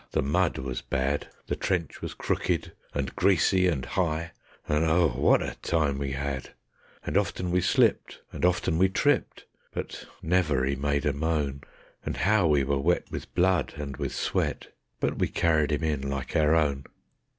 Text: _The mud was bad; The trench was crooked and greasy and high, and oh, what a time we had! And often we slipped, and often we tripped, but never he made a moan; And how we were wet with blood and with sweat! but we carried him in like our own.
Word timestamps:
_The 0.13 0.23
mud 0.23 0.57
was 0.57 0.81
bad; 0.81 1.27
The 1.45 1.55
trench 1.55 2.01
was 2.01 2.15
crooked 2.15 2.71
and 2.95 3.15
greasy 3.15 3.67
and 3.67 3.85
high, 3.85 4.31
and 4.67 4.83
oh, 4.83 5.09
what 5.09 5.43
a 5.43 5.57
time 5.61 5.99
we 5.99 6.13
had! 6.13 6.53
And 7.05 7.15
often 7.17 7.51
we 7.51 7.61
slipped, 7.61 8.19
and 8.31 8.43
often 8.43 8.79
we 8.79 8.89
tripped, 8.89 9.45
but 9.75 10.07
never 10.23 10.65
he 10.65 10.75
made 10.75 11.05
a 11.05 11.13
moan; 11.13 11.61
And 12.03 12.17
how 12.17 12.47
we 12.47 12.63
were 12.63 12.79
wet 12.79 13.11
with 13.11 13.31
blood 13.35 13.75
and 13.77 13.97
with 13.97 14.15
sweat! 14.15 14.73
but 14.99 15.19
we 15.19 15.27
carried 15.27 15.71
him 15.71 15.83
in 15.83 16.09
like 16.09 16.35
our 16.35 16.55
own. 16.55 16.85